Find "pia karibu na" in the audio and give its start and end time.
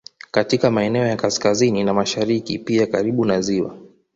2.59-3.41